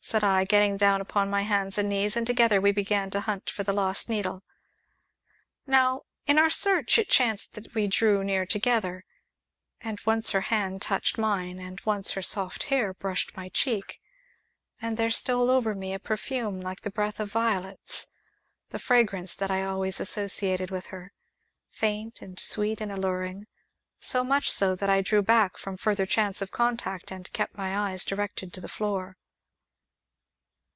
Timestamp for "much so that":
24.24-24.88